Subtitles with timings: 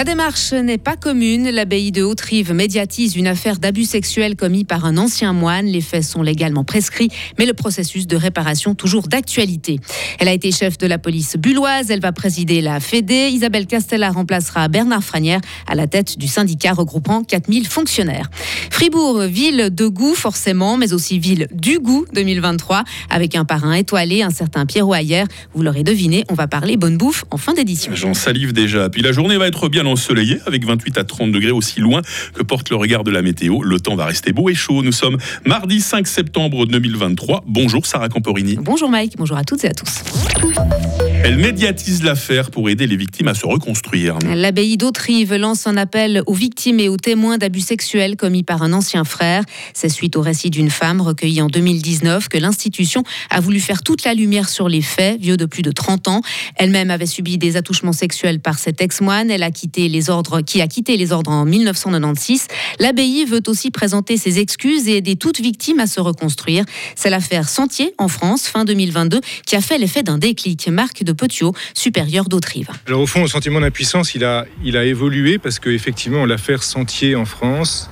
[0.00, 1.50] La démarche n'est pas commune.
[1.50, 5.66] L'abbaye de Haute-Rive médiatise une affaire d'abus sexuel commis par un ancien moine.
[5.66, 9.78] Les faits sont légalement prescrits, mais le processus de réparation toujours d'actualité.
[10.18, 11.90] Elle a été chef de la police bulloise.
[11.90, 13.28] Elle va présider la Fédé.
[13.30, 18.30] Isabelle Castella remplacera Bernard Franière à la tête du syndicat regroupant 4000 fonctionnaires.
[18.70, 24.22] Fribourg, ville de goût forcément, mais aussi ville du goût 2023, avec un parrain étoilé,
[24.22, 25.24] un certain Pierrot Ayer.
[25.52, 27.92] Vous l'aurez deviné, on va parler bonne bouffe en fin d'édition.
[27.94, 28.88] J'en salive déjà.
[28.88, 32.02] Puis la journée va être bien ensoleillé avec 28 à 30 degrés aussi loin
[32.34, 33.62] que porte le regard de la météo.
[33.62, 34.82] Le temps va rester beau et chaud.
[34.82, 37.44] Nous sommes mardi 5 septembre 2023.
[37.46, 38.56] Bonjour Sarah Camporini.
[38.60, 40.02] Bonjour Mike, bonjour à toutes et à tous.
[41.22, 44.18] Elle médiatise l'affaire pour aider les victimes à se reconstruire.
[44.26, 48.72] L'abbaye d'Autrive lance un appel aux victimes et aux témoins d'abus sexuels commis par un
[48.72, 49.44] ancien frère.
[49.74, 54.04] C'est suite au récit d'une femme recueillie en 2019 que l'institution a voulu faire toute
[54.04, 56.22] la lumière sur les faits, vieux de plus de 30 ans.
[56.56, 59.30] Elle-même avait subi des attouchements sexuels par cet ex-moine.
[59.30, 62.46] Elle a quitté les ordres, qui a quitté les ordres en 1996.
[62.78, 66.64] L'abbaye veut aussi présenter ses excuses et aider toute victime à se reconstruire.
[66.96, 70.68] C'est l'affaire Sentier en France, fin 2022, qui a fait l'effet d'un déclic.
[70.68, 72.68] Marc de Petiot, supérieur d'Autrive.
[72.86, 77.16] Alors au fond, le sentiment d'impuissance, il a, il a évolué parce qu'effectivement, l'affaire Sentier
[77.16, 77.90] en France,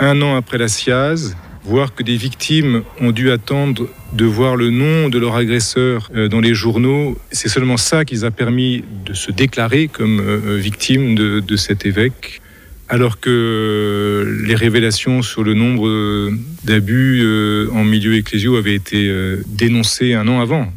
[0.00, 4.70] un an après la SIAZ, voir que des victimes ont dû attendre de voir le
[4.70, 8.84] nom de leur agresseur euh, dans les journaux, c'est seulement ça qui les a permis
[9.06, 12.40] de se déclarer comme euh, victimes de, de cet évêque
[12.88, 16.30] alors que les révélations sur le nombre
[16.64, 19.10] d'abus euh, en milieu ecclésiaux avaient été
[19.46, 20.70] dénoncées un an avant.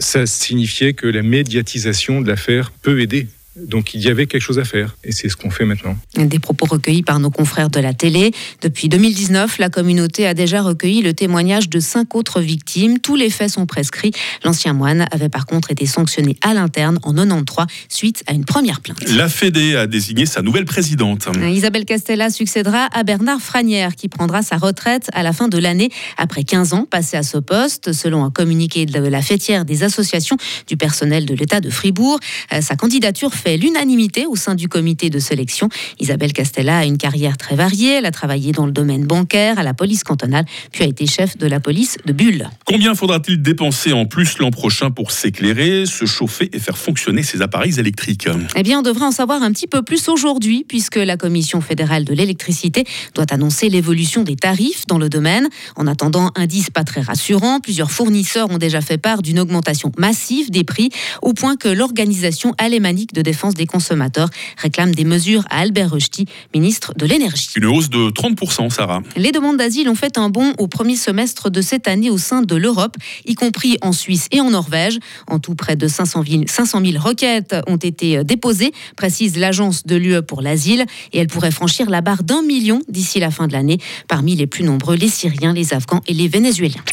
[0.00, 3.28] Ça signifiait que la médiatisation de l'affaire peut aider
[3.66, 5.96] donc il y avait quelque chose à faire et c'est ce qu'on fait maintenant.
[6.16, 8.32] Des propos recueillis par nos confrères de la télé.
[8.62, 12.98] Depuis 2019, la communauté a déjà recueilli le témoignage de cinq autres victimes.
[12.98, 14.12] Tous les faits sont prescrits.
[14.44, 18.80] L'ancien moine avait par contre été sanctionné à l'interne en 93 suite à une première
[18.80, 19.02] plainte.
[19.08, 21.28] La Fédé a désigné sa nouvelle présidente.
[21.42, 25.90] Isabelle Castella succédera à Bernard Franière qui prendra sa retraite à la fin de l'année
[26.16, 27.92] après 15 ans passés à ce poste.
[27.92, 32.18] Selon un communiqué de la fêtière des associations du personnel de l'État de Fribourg,
[32.52, 35.68] euh, sa candidature fait l'unanimité au sein du comité de sélection.
[35.98, 37.92] Isabelle Castella a une carrière très variée.
[37.92, 41.36] Elle a travaillé dans le domaine bancaire, à la police cantonale, puis a été chef
[41.38, 42.48] de la police de Bulle.
[42.64, 47.42] Combien faudra-t-il dépenser en plus l'an prochain pour s'éclairer, se chauffer et faire fonctionner ces
[47.42, 48.28] appareils électriques?
[48.56, 52.04] Eh bien, on devrait en savoir un petit peu plus aujourd'hui, puisque la Commission fédérale
[52.04, 52.84] de l'électricité
[53.14, 55.48] doit annoncer l'évolution des tarifs dans le domaine.
[55.76, 60.50] En attendant, indice pas très rassurant, plusieurs fournisseurs ont déjà fait part d'une augmentation massive
[60.50, 60.90] des prix,
[61.22, 64.28] au point que l'organisation alémanique de défense des consommateurs
[64.58, 67.48] réclame des mesures à Albert Rechti, ministre de l'Énergie.
[67.56, 69.00] Une hausse de 30%, Sarah.
[69.16, 72.42] Les demandes d'asile ont fait un bond au premier semestre de cette année au sein
[72.42, 74.98] de l'Europe, y compris en Suisse et en Norvège.
[75.26, 79.96] En tout, près de 500 000, 500 000 requêtes ont été déposées, précise l'agence de
[79.96, 83.52] l'UE pour l'asile, et elle pourrait franchir la barre d'un million d'ici la fin de
[83.52, 83.78] l'année.
[84.06, 86.84] Parmi les plus nombreux, les Syriens, les Afghans et les Vénézuéliens.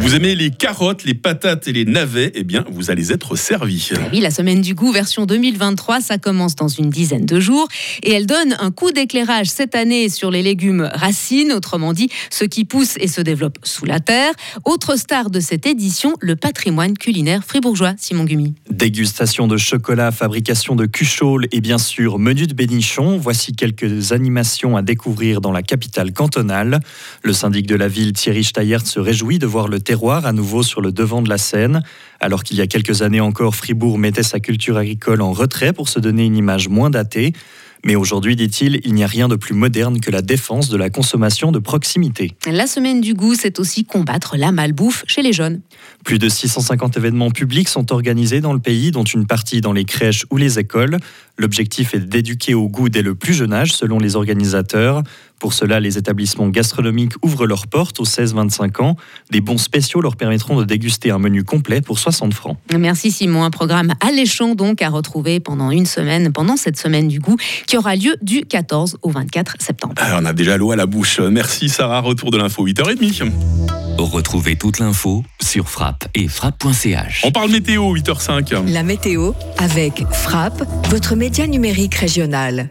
[0.00, 3.90] Vous aimez les carottes, les patates et les navets Eh bien, vous allez être servi.
[4.12, 7.68] Oui, la semaine du goût version 2023, ça commence dans une dizaine de jours
[8.02, 12.46] et elle donne un coup d'éclairage cette année sur les légumes racines, autrement dit ceux
[12.46, 14.32] qui poussent et se développent sous la terre.
[14.64, 18.54] Autre star de cette édition, le patrimoine culinaire fribourgeois, Simon Gumi.
[18.70, 23.16] Dégustation de chocolat, fabrication de cuchol et bien sûr menu de bénichon.
[23.16, 26.80] Voici quelques animations à découvrir dans la capitale cantonale.
[27.22, 30.62] Le syndic de la ville, Thierry Steyert, se réjouit de voir le terroir à nouveau
[30.62, 31.82] sur le devant de la scène.
[32.20, 35.88] Alors qu'il y a quelques années encore, Fribourg mettait sa culture agricole en retrait pour
[35.88, 37.32] se donner une image moins datée.
[37.84, 40.88] Mais aujourd'hui, dit-il, il n'y a rien de plus moderne que la défense de la
[40.88, 42.32] consommation de proximité.
[42.50, 45.60] La semaine du goût, c'est aussi combattre la malbouffe chez les jeunes.
[46.02, 49.84] Plus de 650 événements publics sont organisés dans le pays, dont une partie dans les
[49.84, 50.96] crèches ou les écoles.
[51.36, 55.02] L'objectif est d'éduquer au goût dès le plus jeune âge, selon les organisateurs.
[55.38, 58.96] Pour cela, les établissements gastronomiques ouvrent leurs portes aux 16-25 ans.
[59.30, 62.56] Des bons spéciaux leur permettront de déguster un menu complet pour 60 francs.
[62.76, 63.44] Merci Simon.
[63.44, 67.36] Un programme alléchant donc à retrouver pendant une semaine, pendant cette semaine du goût,
[67.66, 69.94] qui aura lieu du 14 au 24 septembre.
[69.98, 71.20] Ah, on a déjà l'eau à la bouche.
[71.20, 72.00] Merci Sarah.
[72.00, 73.30] Retour de l'info 8h30.
[73.98, 77.22] Retrouvez toute l'info sur frappe et frappe.ch.
[77.24, 78.72] On parle météo 8h05.
[78.72, 82.70] La météo avec Frappe, votre média numérique régional.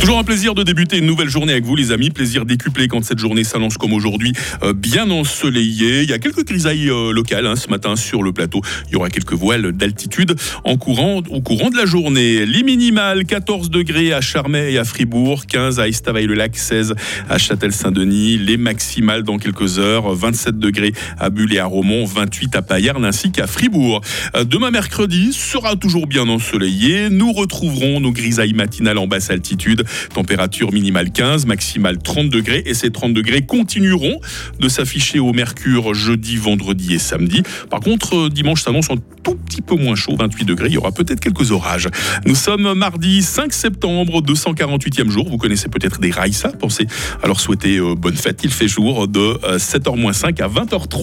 [0.00, 3.02] Toujours un plaisir de débuter une nouvelle journée avec vous les amis, plaisir décuplé quand
[3.02, 4.32] cette journée s'annonce comme aujourd'hui,
[4.62, 6.02] euh, bien ensoleillée.
[6.02, 8.60] Il y a quelques grisailles euh, locales hein, ce matin sur le plateau.
[8.88, 12.44] Il y aura quelques voiles d'altitude en courant, au courant de la journée.
[12.44, 16.94] Les minimales 14 degrés à Charmey et à Fribourg, 15 à Estavayer-le-Lac, 16
[17.30, 18.36] à Châtel-Saint-Denis.
[18.36, 23.04] Les maximales dans quelques heures, 27 degrés à Bulle et à Romont, 28 à Payerne
[23.06, 24.02] ainsi qu'à Fribourg.
[24.36, 27.08] Euh, demain mercredi sera toujours bien ensoleillé.
[27.08, 29.83] Nous retrouverons nos grisailles matinales en basse altitude.
[30.12, 32.62] Température minimale 15, maximale 30 degrés.
[32.66, 34.20] Et ces 30 degrés continueront
[34.58, 37.42] de s'afficher au mercure jeudi, vendredi et samedi.
[37.70, 40.68] Par contre, euh, dimanche s'annonce un tout petit peu moins chaud, 28 degrés.
[40.68, 41.88] Il y aura peut-être quelques orages.
[42.26, 45.28] Nous sommes mardi 5 septembre, 248e jour.
[45.28, 46.50] Vous connaissez peut-être des Raïsa.
[46.50, 46.86] Pensez
[47.22, 48.40] à leur souhaiter euh, bonne fête.
[48.44, 51.02] Il fait jour de 7h-5 euh, à 20h03.